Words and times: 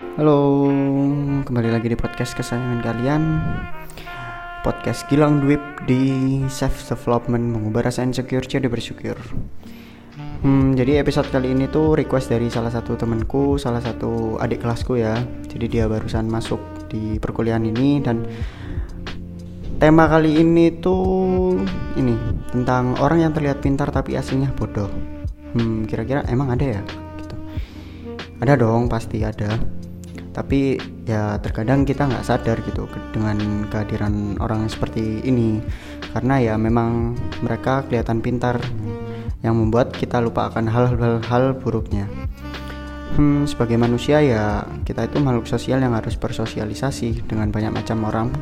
Halo, 0.00 0.64
kembali 1.44 1.68
lagi 1.68 1.92
di 1.92 1.96
podcast 2.00 2.32
kesayangan 2.32 2.80
kalian. 2.80 3.22
Podcast 4.64 5.04
Gilang 5.12 5.44
Dwip 5.44 5.60
di 5.84 6.40
Self 6.48 6.88
Development 6.88 7.44
Mengubah 7.52 7.84
rasa 7.84 8.00
insecure 8.00 8.40
jadi 8.40 8.64
bersyukur. 8.72 9.20
Hmm, 10.40 10.72
Jadi 10.72 10.96
episode 10.96 11.28
kali 11.28 11.52
ini 11.52 11.68
tuh 11.68 12.00
request 12.00 12.32
dari 12.32 12.48
salah 12.48 12.72
satu 12.72 12.96
temanku, 12.96 13.60
salah 13.60 13.84
satu 13.84 14.40
adik 14.40 14.64
kelasku 14.64 14.96
ya. 14.96 15.20
Jadi 15.52 15.68
dia 15.68 15.84
barusan 15.84 16.32
masuk 16.32 16.88
di 16.88 17.20
perkuliahan 17.20 17.68
ini 17.68 18.00
dan 18.00 18.24
Tema 19.76 20.08
kali 20.08 20.40
ini 20.40 20.80
tuh 20.80 21.60
ini 22.00 22.16
tentang 22.48 22.96
orang 23.04 23.28
yang 23.28 23.32
terlihat 23.36 23.60
pintar 23.60 23.92
tapi 23.92 24.16
aslinya 24.16 24.48
bodoh. 24.56 24.88
Hmm, 25.52 25.84
kira-kira 25.84 26.24
emang 26.32 26.56
ada 26.56 26.80
ya? 26.80 26.82
Gitu. 27.20 27.36
Ada 28.40 28.56
dong, 28.56 28.88
pasti 28.88 29.20
ada 29.20 29.79
tapi 30.40 30.80
ya 31.04 31.36
terkadang 31.36 31.84
kita 31.84 32.08
nggak 32.08 32.24
sadar 32.24 32.64
gitu 32.64 32.88
dengan 33.12 33.68
kehadiran 33.68 34.40
orang 34.40 34.72
seperti 34.72 35.20
ini. 35.28 35.60
Karena 36.16 36.40
ya 36.40 36.54
memang 36.56 37.12
mereka 37.44 37.84
kelihatan 37.84 38.24
pintar 38.24 38.56
yang 39.44 39.60
membuat 39.60 39.92
kita 39.92 40.16
lupa 40.16 40.48
akan 40.48 40.64
hal-hal 40.64 41.60
buruknya. 41.60 42.08
Hmm, 43.20 43.44
sebagai 43.44 43.76
manusia 43.76 44.24
ya 44.24 44.64
kita 44.88 45.12
itu 45.12 45.20
makhluk 45.20 45.44
sosial 45.44 45.84
yang 45.84 45.92
harus 45.92 46.16
bersosialisasi 46.16 47.28
dengan 47.28 47.52
banyak 47.52 47.76
macam 47.76 48.08
orang 48.08 48.32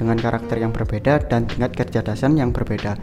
dengan 0.00 0.16
karakter 0.16 0.56
yang 0.56 0.72
berbeda 0.72 1.28
dan 1.28 1.44
tingkat 1.44 1.76
kecerdasan 1.76 2.40
yang 2.40 2.48
berbeda. 2.48 2.96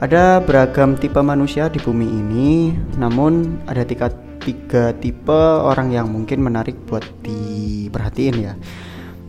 Ada 0.00 0.40
beragam 0.40 0.96
tipe 0.96 1.20
manusia 1.20 1.68
di 1.68 1.76
bumi 1.76 2.08
ini 2.08 2.72
namun 2.96 3.60
ada 3.68 3.84
tingkat 3.84 4.16
tiga 4.42 4.92
tipe 4.98 5.40
orang 5.62 5.94
yang 5.94 6.10
mungkin 6.10 6.42
menarik 6.42 6.76
buat 6.86 7.02
diperhatiin 7.22 8.36
ya. 8.38 8.54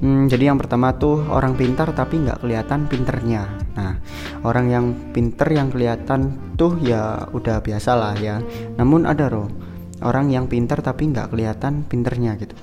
Hmm, 0.03 0.27
jadi 0.27 0.51
yang 0.51 0.59
pertama 0.59 0.91
tuh 0.99 1.23
orang 1.31 1.55
pintar 1.55 1.95
tapi 1.95 2.19
nggak 2.19 2.43
kelihatan 2.43 2.91
pinternya. 2.91 3.47
Nah 3.79 3.97
orang 4.43 4.67
yang 4.67 4.85
pinter 5.15 5.47
yang 5.47 5.71
kelihatan 5.71 6.35
tuh 6.59 6.75
ya 6.83 7.29
udah 7.31 7.63
biasa 7.63 7.95
lah 7.95 8.13
ya. 8.19 8.43
Namun 8.75 9.07
ada 9.07 9.31
loh 9.31 9.47
orang 10.03 10.27
yang 10.27 10.51
pintar 10.51 10.83
tapi 10.83 11.07
nggak 11.07 11.31
kelihatan 11.31 11.87
pinternya 11.87 12.35
gitu. 12.35 12.57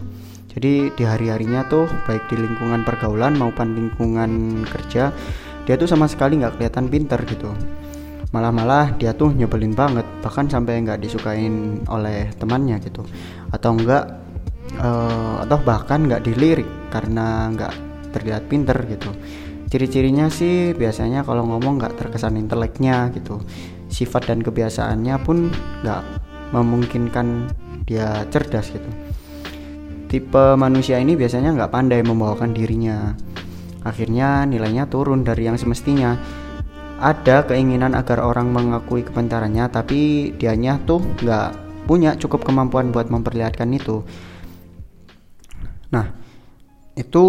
Jadi 0.51 0.93
di 0.93 1.05
hari-harinya 1.06 1.65
tuh 1.71 1.87
baik 2.11 2.28
di 2.28 2.37
lingkungan 2.37 2.83
pergaulan 2.83 3.39
maupun 3.39 3.73
lingkungan 3.73 4.62
kerja 4.67 5.15
dia 5.71 5.78
tuh 5.78 5.87
sama 5.87 6.11
sekali 6.11 6.43
nggak 6.43 6.59
kelihatan 6.59 6.91
pinter 6.91 7.21
gitu 7.31 7.55
malah-malah 8.31 8.95
dia 8.95 9.11
tuh 9.11 9.34
nyebelin 9.34 9.75
banget 9.75 10.06
bahkan 10.23 10.47
sampai 10.47 10.78
nggak 10.86 11.03
disukain 11.03 11.83
oleh 11.91 12.31
temannya 12.39 12.78
gitu. 12.83 13.03
Atau 13.50 13.75
enggak 13.75 14.22
uh, 14.78 15.42
atau 15.42 15.59
bahkan 15.67 16.06
nggak 16.06 16.22
dilirik 16.22 16.69
karena 16.95 17.50
nggak 17.50 17.72
terlihat 18.14 18.47
pinter 18.47 18.78
gitu. 18.87 19.11
Ciri-cirinya 19.70 20.27
sih 20.31 20.75
biasanya 20.75 21.22
kalau 21.22 21.47
ngomong 21.47 21.78
nggak 21.78 21.95
terkesan 21.98 22.39
inteleknya 22.39 23.11
gitu. 23.14 23.42
Sifat 23.91 24.31
dan 24.31 24.42
kebiasaannya 24.42 25.15
pun 25.22 25.50
nggak 25.83 26.03
memungkinkan 26.55 27.50
dia 27.87 28.27
cerdas 28.31 28.70
gitu. 28.70 28.91
Tipe 30.11 30.59
manusia 30.59 30.98
ini 30.98 31.15
biasanya 31.15 31.55
nggak 31.55 31.70
pandai 31.70 32.03
membawakan 32.03 32.50
dirinya. 32.50 33.15
Akhirnya 33.87 34.42
nilainya 34.42 34.91
turun 34.91 35.22
dari 35.22 35.47
yang 35.47 35.55
semestinya 35.55 36.19
ada 37.01 37.48
keinginan 37.48 37.97
agar 37.97 38.20
orang 38.20 38.53
mengakui 38.53 39.01
kepintarannya 39.01 39.67
tapi 39.73 40.31
dianya 40.37 40.77
tuh 40.84 41.01
nggak 41.01 41.48
punya 41.89 42.15
cukup 42.20 42.45
kemampuan 42.45 42.93
buat 42.93 43.09
memperlihatkan 43.09 43.73
itu. 43.73 44.05
Nah 45.91 46.06
itu 46.95 47.27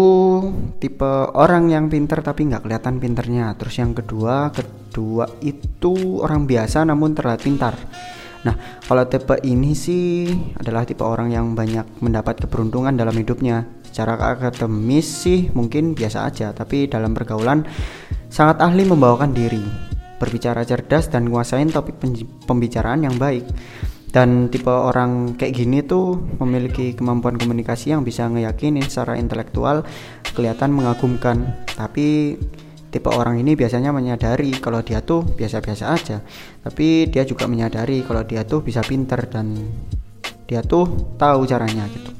tipe 0.76 1.12
orang 1.32 1.72
yang 1.72 1.88
pinter 1.88 2.20
tapi 2.20 2.52
nggak 2.52 2.68
kelihatan 2.68 3.00
pinternya. 3.00 3.56
Terus 3.56 3.74
yang 3.80 3.96
kedua 3.96 4.52
kedua 4.52 5.24
itu 5.40 6.20
orang 6.20 6.44
biasa 6.44 6.84
namun 6.84 7.16
terlihat 7.16 7.40
pintar. 7.40 7.74
Nah, 8.42 8.58
kalau 8.90 9.06
tipe 9.06 9.38
ini 9.46 9.70
sih 9.72 10.26
adalah 10.58 10.82
tipe 10.82 11.06
orang 11.06 11.30
yang 11.30 11.54
banyak 11.54 12.02
mendapat 12.02 12.42
keberuntungan 12.42 12.90
dalam 12.98 13.14
hidupnya. 13.14 13.70
Secara 13.86 14.18
akademis 14.18 15.06
sih 15.06 15.46
mungkin 15.54 15.94
biasa 15.94 16.26
aja, 16.26 16.50
tapi 16.50 16.90
dalam 16.90 17.14
pergaulan 17.14 17.62
sangat 18.32 18.64
ahli 18.64 18.88
membawakan 18.88 19.36
diri, 19.36 19.60
berbicara 20.16 20.64
cerdas 20.64 21.12
dan 21.12 21.28
nguasain 21.28 21.68
topik 21.68 22.00
pembicaraan 22.48 23.04
yang 23.04 23.20
baik. 23.20 23.44
Dan 24.12 24.48
tipe 24.52 24.68
orang 24.72 25.36
kayak 25.36 25.56
gini 25.56 25.84
tuh 25.84 26.16
memiliki 26.40 26.92
kemampuan 26.96 27.36
komunikasi 27.36 27.96
yang 27.96 28.04
bisa 28.04 28.28
ngeyakinin 28.28 28.84
secara 28.84 29.16
intelektual 29.20 29.84
kelihatan 30.32 30.72
mengagumkan. 30.72 31.64
Tapi 31.64 32.36
tipe 32.92 33.08
orang 33.08 33.40
ini 33.40 33.56
biasanya 33.56 33.88
menyadari 33.88 34.52
kalau 34.60 34.84
dia 34.84 35.00
tuh 35.00 35.24
biasa-biasa 35.24 35.84
aja. 35.92 36.20
Tapi 36.60 37.08
dia 37.08 37.24
juga 37.24 37.48
menyadari 37.48 38.04
kalau 38.04 38.24
dia 38.24 38.44
tuh 38.44 38.60
bisa 38.60 38.84
pinter 38.84 39.28
dan 39.32 39.56
dia 40.44 40.60
tuh 40.60 41.16
tahu 41.16 41.48
caranya 41.48 41.88
gitu. 41.88 42.12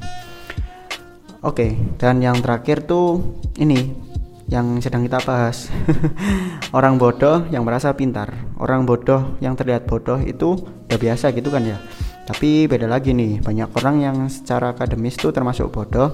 Oke, 1.44 1.76
dan 2.00 2.24
yang 2.24 2.40
terakhir 2.40 2.88
tuh 2.88 3.36
ini 3.60 4.11
yang 4.52 4.76
sedang 4.84 5.08
kita 5.08 5.24
bahas. 5.24 5.72
orang 6.76 7.00
bodoh 7.00 7.48
yang 7.48 7.64
merasa 7.64 7.96
pintar, 7.96 8.28
orang 8.60 8.84
bodoh 8.84 9.40
yang 9.40 9.56
terlihat 9.56 9.88
bodoh 9.88 10.20
itu 10.20 10.60
udah 10.60 10.98
biasa 11.00 11.32
gitu 11.32 11.48
kan 11.48 11.64
ya. 11.64 11.80
Tapi 12.28 12.68
beda 12.68 12.84
lagi 12.84 13.16
nih, 13.16 13.40
banyak 13.40 13.72
orang 13.80 13.96
yang 14.04 14.16
secara 14.28 14.76
akademis 14.76 15.16
tuh 15.16 15.32
termasuk 15.32 15.72
bodoh, 15.72 16.12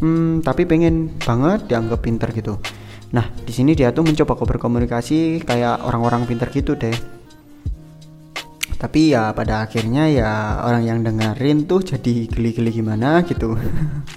hmm, 0.00 0.40
tapi 0.40 0.64
pengen 0.64 1.12
banget 1.20 1.68
dianggap 1.68 2.00
pintar 2.00 2.32
gitu. 2.32 2.56
Nah, 3.12 3.28
di 3.44 3.52
sini 3.52 3.76
dia 3.76 3.92
tuh 3.92 4.08
mencoba 4.08 4.32
berkomunikasi 4.32 5.44
kayak 5.44 5.84
orang-orang 5.84 6.24
pintar 6.24 6.48
gitu 6.48 6.72
deh 6.72 7.18
tapi 8.78 9.10
ya 9.10 9.34
pada 9.34 9.66
akhirnya 9.66 10.06
ya 10.06 10.62
orang 10.62 10.86
yang 10.86 10.98
dengerin 11.02 11.66
tuh 11.66 11.82
jadi 11.82 12.30
geli-geli 12.30 12.70
gimana 12.70 13.26
gitu 13.26 13.58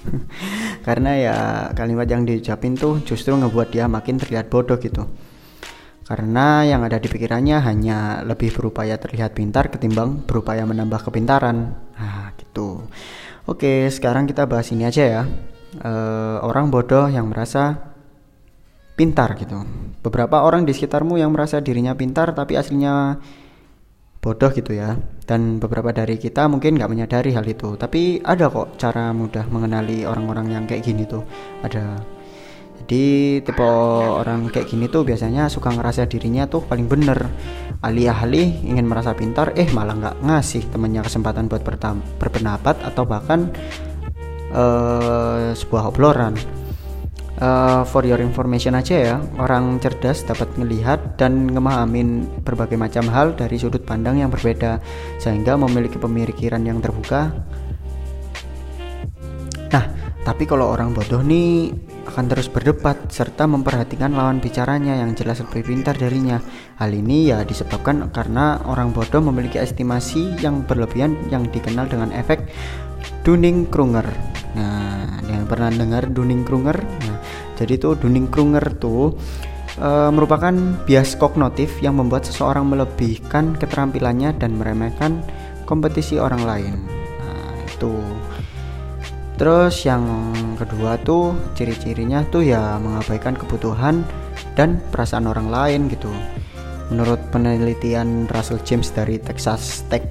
karena 0.82 1.10
ya 1.14 1.36
kalimat 1.78 2.04
yang 2.10 2.26
diucapin 2.26 2.74
tuh 2.74 2.98
justru 3.06 3.32
ngebuat 3.38 3.70
dia 3.70 3.86
makin 3.86 4.18
terlihat 4.18 4.50
bodoh 4.50 4.76
gitu. 4.82 5.06
Karena 6.02 6.66
yang 6.66 6.82
ada 6.82 6.98
di 6.98 7.06
pikirannya 7.06 7.62
hanya 7.62 8.20
lebih 8.26 8.50
berupaya 8.52 8.98
terlihat 8.98 9.38
pintar 9.38 9.70
ketimbang 9.70 10.26
berupaya 10.26 10.66
menambah 10.66 11.08
kepintaran. 11.08 11.78
Nah 11.96 12.34
gitu. 12.36 12.84
Oke 13.46 13.86
sekarang 13.88 14.26
kita 14.26 14.44
bahas 14.50 14.68
ini 14.74 14.84
aja 14.84 15.02
ya. 15.06 15.22
E, 15.78 15.92
orang 16.42 16.68
bodoh 16.68 17.06
yang 17.06 17.30
merasa 17.30 17.94
pintar 18.98 19.38
gitu. 19.38 19.62
Beberapa 20.02 20.42
orang 20.42 20.66
di 20.66 20.74
sekitarmu 20.74 21.16
yang 21.16 21.30
merasa 21.30 21.62
dirinya 21.62 21.94
pintar 21.94 22.34
tapi 22.34 22.58
aslinya 22.58 23.22
bodoh 24.22 24.54
gitu 24.54 24.72
ya. 24.72 24.94
Dan 25.26 25.58
beberapa 25.58 25.90
dari 25.90 26.16
kita 26.16 26.46
mungkin 26.46 26.78
nggak 26.78 26.90
menyadari 26.90 27.34
hal 27.34 27.42
itu. 27.42 27.74
Tapi 27.74 28.22
ada 28.22 28.46
kok 28.46 28.78
cara 28.78 29.10
mudah 29.10 29.44
mengenali 29.50 30.06
orang-orang 30.06 30.54
yang 30.54 30.64
kayak 30.64 30.86
gini 30.86 31.02
tuh. 31.02 31.26
Ada. 31.66 31.98
Jadi 32.82 33.38
tipe 33.46 33.62
orang 34.22 34.50
kayak 34.50 34.66
gini 34.70 34.90
tuh 34.90 35.06
biasanya 35.06 35.46
suka 35.46 35.74
ngerasa 35.74 36.06
dirinya 36.06 36.46
tuh 36.46 36.62
paling 36.62 36.86
bener. 36.86 37.18
Alih-alih 37.82 38.62
ingin 38.62 38.86
merasa 38.86 39.10
pintar 39.10 39.54
eh 39.58 39.66
malah 39.74 39.98
nggak 39.98 40.16
ngasih 40.22 40.70
temennya 40.70 41.02
kesempatan 41.02 41.50
buat 41.50 41.66
berpendapat 42.18 42.78
atau 42.86 43.02
bahkan 43.02 43.50
uh, 44.54 45.50
sebuah 45.54 45.90
obrolan 45.90 46.34
uh, 47.42 47.82
for 47.82 48.06
your 48.06 48.22
information 48.22 48.78
aja 48.78 48.94
ya 48.94 49.16
orang 49.42 49.82
cerdas 49.82 50.22
dapat 50.22 50.46
melihat 50.54 51.18
dan 51.18 51.50
ngemahamin 51.50 52.30
berbagai 52.46 52.78
macam 52.78 53.10
hal 53.10 53.34
dari 53.34 53.58
sudut 53.58 53.82
pandang 53.82 54.22
yang 54.22 54.30
berbeda 54.30 54.78
sehingga 55.18 55.58
memiliki 55.58 55.98
pemikiran 55.98 56.62
yang 56.62 56.78
terbuka 56.78 57.34
nah 59.74 59.84
tapi 60.22 60.46
kalau 60.46 60.70
orang 60.70 60.94
bodoh 60.94 61.18
nih 61.18 61.74
akan 62.02 62.26
terus 62.30 62.50
berdebat 62.50 63.10
serta 63.10 63.46
memperhatikan 63.46 64.14
lawan 64.14 64.42
bicaranya 64.42 64.98
yang 64.98 65.14
jelas 65.14 65.38
lebih 65.42 65.66
pintar 65.66 65.94
darinya. 65.98 66.42
Hal 66.78 66.90
ini 66.94 67.30
ya 67.30 67.46
disebabkan 67.46 68.10
karena 68.10 68.58
orang 68.66 68.90
bodoh 68.90 69.22
memiliki 69.22 69.58
estimasi 69.58 70.34
yang 70.42 70.66
berlebihan 70.66 71.16
yang 71.30 71.46
dikenal 71.46 71.86
dengan 71.86 72.10
efek 72.14 72.50
Dunning-Kruger. 73.22 74.06
Nah, 74.58 75.24
yang 75.30 75.46
pernah 75.46 75.70
dengar 75.70 76.10
Dunning-Kruger? 76.10 76.78
Nah, 76.82 77.11
jadi 77.62 77.78
tuh 77.78 77.94
Dunning-Kruger 78.02 78.82
tuh 78.82 79.14
e, 79.78 79.90
merupakan 80.10 80.52
bias 80.82 81.14
kognitif 81.14 81.78
yang 81.78 81.94
membuat 81.94 82.26
seseorang 82.26 82.66
melebihkan 82.66 83.54
keterampilannya 83.54 84.34
dan 84.34 84.58
meremehkan 84.58 85.22
kompetisi 85.64 86.18
orang 86.18 86.42
lain. 86.42 86.74
Nah, 87.22 87.54
itu. 87.62 87.94
Terus 89.38 89.86
yang 89.86 90.04
kedua 90.58 90.98
tuh 91.06 91.38
ciri-cirinya 91.54 92.26
tuh 92.28 92.42
ya 92.42 92.76
mengabaikan 92.82 93.38
kebutuhan 93.38 94.02
dan 94.58 94.82
perasaan 94.90 95.30
orang 95.30 95.48
lain 95.48 95.80
gitu. 95.86 96.10
Menurut 96.92 97.22
penelitian 97.32 98.28
Russell 98.28 98.60
James 98.66 98.92
dari 98.92 99.16
Texas 99.16 99.86
Tech 99.88 100.04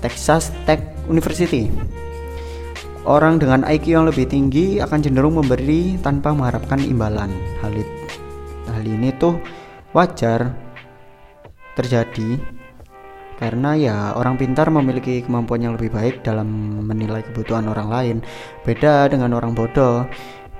Texas 0.00 0.48
Tech 0.64 0.80
University 1.04 1.68
orang 3.04 3.40
dengan 3.40 3.64
IQ 3.64 3.84
yang 3.92 4.04
lebih 4.08 4.28
tinggi 4.28 4.80
akan 4.80 4.98
cenderung 5.00 5.40
memberi 5.40 5.96
tanpa 6.00 6.36
mengharapkan 6.36 6.80
imbalan. 6.82 7.32
Hal, 7.64 7.72
hal 8.68 8.84
ini 8.84 9.12
tuh 9.16 9.40
wajar 9.96 10.52
terjadi 11.78 12.36
karena 13.40 13.72
ya 13.72 13.96
orang 14.20 14.36
pintar 14.36 14.68
memiliki 14.68 15.24
kemampuan 15.24 15.64
yang 15.64 15.72
lebih 15.72 15.88
baik 15.96 16.20
dalam 16.20 16.44
menilai 16.84 17.24
kebutuhan 17.24 17.64
orang 17.72 17.88
lain. 17.88 18.16
Beda 18.68 19.08
dengan 19.08 19.32
orang 19.32 19.56
bodoh, 19.56 20.04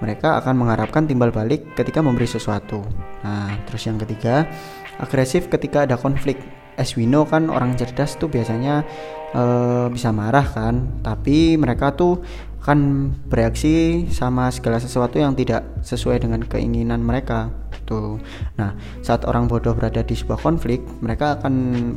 mereka 0.00 0.40
akan 0.40 0.64
mengharapkan 0.64 1.04
timbal 1.04 1.28
balik 1.28 1.76
ketika 1.76 2.00
memberi 2.00 2.25
sesuatu. 2.25 2.81
Nah, 3.20 3.52
terus 3.69 3.84
yang 3.84 4.00
ketiga, 4.00 4.48
agresif 4.96 5.52
ketika 5.52 5.84
ada 5.84 6.00
konflik. 6.00 6.40
As 6.78 6.94
we 6.99 7.06
know 7.08 7.26
kan 7.26 7.49
orang 7.49 7.75
cerdas 7.75 8.19
tuh 8.20 8.31
biasanya 8.31 8.87
uh, 9.34 9.87
bisa 9.90 10.11
marah 10.11 10.46
kan, 10.46 11.02
tapi 11.02 11.56
mereka 11.56 11.94
tuh 11.94 12.22
akan 12.61 13.11
bereaksi 13.32 14.05
sama 14.12 14.52
segala 14.52 14.76
sesuatu 14.76 15.17
yang 15.17 15.32
tidak 15.32 15.64
sesuai 15.81 16.20
dengan 16.20 16.44
keinginan 16.44 17.00
mereka 17.00 17.49
gitu. 17.72 18.20
Nah, 18.61 18.76
saat 19.00 19.25
orang 19.25 19.49
bodoh 19.49 19.72
berada 19.72 20.05
di 20.05 20.14
sebuah 20.14 20.38
konflik, 20.38 20.84
mereka 21.00 21.40
akan 21.40 21.55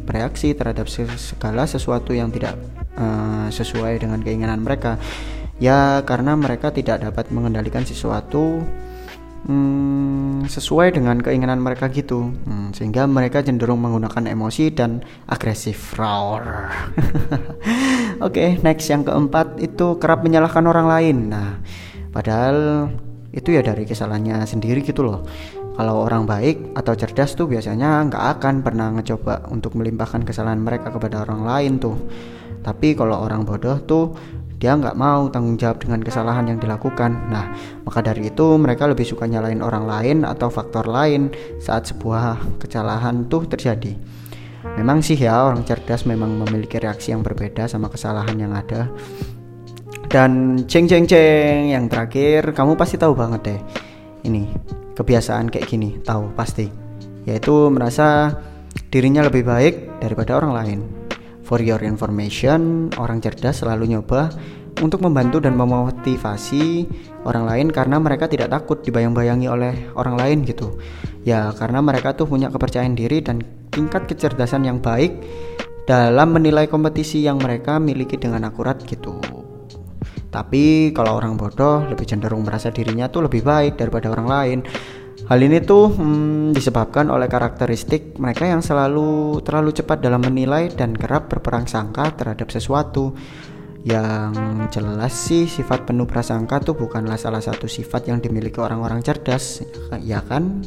bereaksi 0.07 0.55
terhadap 0.55 0.87
segala 0.89 1.67
sesuatu 1.67 2.15
yang 2.15 2.31
tidak 2.31 2.55
uh, 2.95 3.51
sesuai 3.51 4.01
dengan 4.01 4.23
keinginan 4.23 4.63
mereka. 4.63 4.97
Ya, 5.61 6.01
karena 6.07 6.33
mereka 6.33 6.73
tidak 6.73 7.05
dapat 7.05 7.29
mengendalikan 7.29 7.85
sesuatu 7.85 8.65
hmm, 9.47 10.47
sesuai 10.47 10.95
dengan 10.95 11.19
keinginan 11.19 11.59
mereka 11.59 11.87
gitu, 11.91 12.31
hmm, 12.31 12.75
sehingga 12.75 13.07
mereka 13.07 13.43
cenderung 13.43 13.79
menggunakan 13.83 14.27
emosi 14.27 14.73
dan 14.73 15.03
agresif. 15.27 15.95
Roar. 15.95 16.71
Oke, 18.23 18.23
okay, 18.23 18.49
next 18.63 18.87
yang 18.91 19.03
keempat 19.03 19.59
itu 19.59 19.99
kerap 19.99 20.23
menyalahkan 20.23 20.63
orang 20.63 20.87
lain. 20.87 21.17
Nah, 21.31 21.59
padahal 22.11 22.87
itu 23.33 23.49
ya 23.49 23.65
dari 23.65 23.83
kesalahannya 23.89 24.45
sendiri 24.45 24.85
gitu 24.85 25.01
loh 25.01 25.25
kalau 25.73 26.05
orang 26.05 26.29
baik 26.29 26.77
atau 26.77 26.93
cerdas 26.93 27.33
tuh 27.33 27.49
biasanya 27.49 28.05
nggak 28.05 28.37
akan 28.37 28.61
pernah 28.61 28.93
ngecoba 28.93 29.49
untuk 29.49 29.73
melimpahkan 29.73 30.21
kesalahan 30.21 30.61
mereka 30.61 30.93
kepada 30.93 31.25
orang 31.25 31.41
lain 31.41 31.81
tuh 31.81 31.97
tapi 32.61 32.93
kalau 32.93 33.25
orang 33.25 33.41
bodoh 33.43 33.81
tuh 33.81 34.13
dia 34.63 34.79
nggak 34.79 34.95
mau 34.95 35.27
tanggung 35.27 35.59
jawab 35.59 35.83
dengan 35.83 35.99
kesalahan 35.99 36.47
yang 36.47 36.55
dilakukan. 36.55 37.11
Nah 37.27 37.51
maka 37.83 37.99
dari 37.99 38.31
itu 38.31 38.55
mereka 38.55 38.87
lebih 38.87 39.03
suka 39.03 39.27
nyalain 39.27 39.59
orang 39.59 39.83
lain 39.83 40.17
atau 40.23 40.47
faktor 40.47 40.87
lain 40.87 41.27
saat 41.59 41.91
sebuah 41.91 42.39
kesalahan 42.63 43.27
tuh 43.27 43.43
terjadi. 43.43 43.91
Memang 44.79 45.03
sih 45.03 45.19
ya 45.19 45.51
orang 45.51 45.67
cerdas 45.67 46.07
memang 46.07 46.39
memiliki 46.39 46.79
reaksi 46.79 47.11
yang 47.11 47.27
berbeda 47.27 47.67
sama 47.67 47.91
kesalahan 47.91 48.39
yang 48.39 48.55
ada. 48.55 48.87
Dan 50.07 50.63
ceng 50.63 50.87
ceng 50.87 51.11
ceng 51.11 51.67
yang 51.67 51.91
terakhir 51.91 52.55
kamu 52.55 52.79
pasti 52.79 52.95
tahu 52.95 53.19
banget 53.19 53.41
deh. 53.43 53.59
Ini 54.23 54.47
kebiasaan 54.95 55.51
kayak 55.51 55.67
gini 55.67 55.99
tahu 56.07 56.31
pasti. 56.39 56.71
Yaitu 57.27 57.67
merasa 57.67 58.31
dirinya 58.87 59.27
lebih 59.27 59.43
baik 59.43 59.99
daripada 59.99 60.39
orang 60.39 60.55
lain 60.55 61.02
for 61.53 61.61
your 61.61 61.85
information. 61.85 62.89
Orang 62.97 63.21
cerdas 63.21 63.61
selalu 63.61 63.93
nyoba 63.93 64.33
untuk 64.81 65.05
membantu 65.05 65.37
dan 65.37 65.53
memotivasi 65.53 66.89
orang 67.29 67.45
lain 67.45 67.67
karena 67.69 68.01
mereka 68.01 68.25
tidak 68.25 68.49
takut 68.49 68.81
dibayang-bayangi 68.81 69.45
oleh 69.45 69.93
orang 69.93 70.17
lain 70.17 70.41
gitu. 70.49 70.81
Ya 71.21 71.53
karena 71.53 71.85
mereka 71.85 72.17
tuh 72.17 72.25
punya 72.25 72.49
kepercayaan 72.49 72.97
diri 72.97 73.21
dan 73.21 73.45
tingkat 73.69 74.09
kecerdasan 74.09 74.65
yang 74.65 74.81
baik 74.81 75.13
dalam 75.85 76.33
menilai 76.33 76.65
kompetisi 76.65 77.21
yang 77.21 77.37
mereka 77.37 77.77
miliki 77.77 78.17
dengan 78.17 78.49
akurat 78.49 78.81
gitu. 78.89 79.21
Tapi 80.33 80.89
kalau 80.97 81.21
orang 81.21 81.37
bodoh 81.37 81.85
lebih 81.85 82.09
cenderung 82.09 82.41
merasa 82.41 82.73
dirinya 82.73 83.05
tuh 83.05 83.29
lebih 83.29 83.45
baik 83.45 83.77
daripada 83.77 84.09
orang 84.09 84.25
lain. 84.25 84.59
Hal 85.23 85.39
ini 85.39 85.63
tuh 85.63 85.87
hmm, 85.87 86.51
disebabkan 86.51 87.07
oleh 87.07 87.31
karakteristik 87.31 88.19
mereka 88.19 88.43
yang 88.43 88.59
selalu 88.59 89.39
terlalu 89.39 89.71
cepat 89.71 90.03
dalam 90.03 90.19
menilai 90.19 90.67
dan 90.67 90.91
kerap 90.91 91.31
berperang 91.31 91.63
sangka 91.63 92.11
terhadap 92.11 92.51
sesuatu. 92.51 93.15
Yang 93.83 94.35
jelas 94.71 95.11
sih 95.15 95.47
sifat 95.47 95.87
penuh 95.87 96.07
prasangka 96.07 96.59
tuh 96.59 96.75
bukanlah 96.75 97.15
salah 97.15 97.39
satu 97.39 97.67
sifat 97.67 98.11
yang 98.11 98.19
dimiliki 98.19 98.59
orang-orang 98.59 98.99
cerdas, 98.99 99.63
ya 100.03 100.23
kan? 100.23 100.63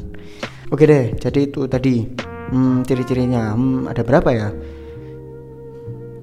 Oke 0.72 0.88
deh, 0.88 1.16
jadi 1.16 1.52
itu 1.52 1.68
tadi 1.68 2.04
hmm, 2.52 2.84
ciri-cirinya. 2.88 3.52
Hmm, 3.52 3.88
ada 3.92 4.00
berapa 4.04 4.30
ya? 4.32 4.48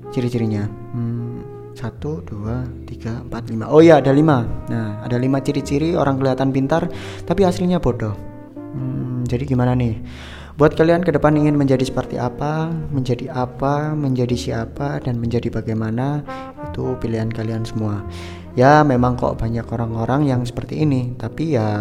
Ciri-cirinya. 0.09 0.65
Hmm, 0.65 1.12
satu 1.73 2.21
dua 2.25 2.63
tiga 2.85 3.21
empat 3.25 3.49
lima. 3.49 3.69
Oh 3.69 3.81
ya 3.81 3.99
ada 3.99 4.13
lima. 4.13 4.45
Nah 4.69 5.01
ada 5.01 5.17
lima 5.17 5.41
ciri-ciri 5.41 5.97
orang 5.97 6.21
kelihatan 6.21 6.53
pintar 6.53 6.87
tapi 7.25 7.43
aslinya 7.43 7.81
bodoh. 7.81 8.13
Hmm, 8.73 9.25
jadi 9.25 9.45
gimana 9.45 9.77
nih? 9.77 10.01
Buat 10.53 10.77
kalian 10.77 11.01
ke 11.01 11.09
depan 11.09 11.33
ingin 11.33 11.57
menjadi 11.57 11.81
seperti 11.81 12.21
apa 12.21 12.69
menjadi 12.69 13.33
apa 13.33 13.97
menjadi 13.97 14.37
siapa 14.37 15.01
dan 15.01 15.17
menjadi 15.17 15.49
bagaimana 15.49 16.21
itu 16.69 16.93
pilihan 17.01 17.33
kalian 17.33 17.65
semua. 17.65 18.05
Ya 18.53 18.85
memang 18.85 19.17
kok 19.17 19.41
banyak 19.41 19.65
orang-orang 19.65 20.29
yang 20.29 20.45
seperti 20.45 20.85
ini 20.85 21.17
tapi 21.17 21.57
ya 21.57 21.73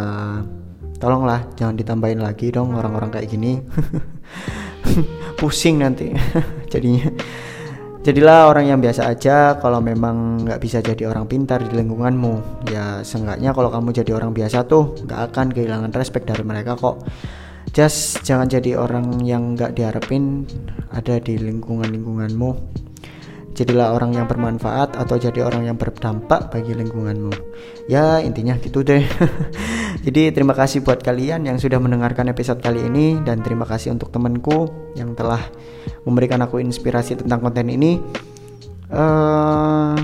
tolonglah 0.96 1.44
jangan 1.52 1.76
ditambahin 1.76 2.24
lagi 2.24 2.48
dong 2.48 2.72
orang-orang 2.72 3.12
kayak 3.12 3.28
gini. 3.28 3.60
Pusing 5.38 5.84
nanti 5.84 6.08
jadinya 6.72 7.12
jadilah 8.02 8.50
orang 8.50 8.70
yang 8.70 8.78
biasa 8.82 9.08
aja 9.08 9.56
kalau 9.62 9.78
memang 9.78 10.46
nggak 10.46 10.60
bisa 10.62 10.78
jadi 10.82 11.10
orang 11.10 11.30
pintar 11.30 11.62
di 11.62 11.72
lingkunganmu. 11.72 12.66
Ya 12.70 13.00
seenggaknya 13.06 13.54
kalau 13.54 13.70
kamu 13.70 13.94
jadi 13.94 14.18
orang 14.18 14.34
biasa 14.34 14.66
tuh 14.66 14.98
nggak 15.06 15.20
akan 15.32 15.46
kehilangan 15.54 15.90
respect 15.94 16.26
dari 16.26 16.42
mereka 16.42 16.74
kok. 16.74 17.06
Just 17.72 18.20
jangan 18.26 18.50
jadi 18.50 18.76
orang 18.76 19.22
yang 19.24 19.56
nggak 19.56 19.78
diharapin 19.78 20.44
ada 20.92 21.16
di 21.22 21.40
lingkungan 21.40 21.88
lingkunganmu 21.88 22.82
jadilah 23.52 23.92
orang 23.92 24.16
yang 24.16 24.26
bermanfaat 24.26 24.96
atau 24.96 25.16
jadi 25.20 25.44
orang 25.44 25.68
yang 25.68 25.76
berdampak 25.76 26.48
bagi 26.48 26.72
lingkunganmu. 26.72 27.32
Ya 27.86 28.18
intinya 28.24 28.56
gitu 28.58 28.80
deh. 28.80 29.04
Jadi 30.06 30.32
terima 30.34 30.56
kasih 30.56 30.82
buat 30.82 31.04
kalian 31.04 31.46
yang 31.46 31.60
sudah 31.60 31.78
mendengarkan 31.78 32.32
episode 32.32 32.58
kali 32.58 32.82
ini 32.82 33.20
dan 33.22 33.44
terima 33.44 33.68
kasih 33.68 33.94
untuk 33.94 34.10
temanku 34.10 34.66
yang 34.98 35.14
telah 35.14 35.38
memberikan 36.04 36.42
aku 36.42 36.62
inspirasi 36.62 37.18
tentang 37.18 37.40
konten 37.42 37.66
ini. 37.70 37.98
Uh, 38.92 39.96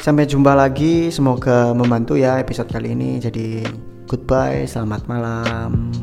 sampai 0.00 0.24
jumpa 0.24 0.56
lagi. 0.56 1.12
Semoga 1.12 1.76
membantu 1.76 2.16
ya 2.16 2.40
episode 2.40 2.70
kali 2.70 2.96
ini. 2.96 3.20
Jadi 3.20 3.64
goodbye 4.10 4.66
selamat 4.66 5.06
malam 5.06 5.94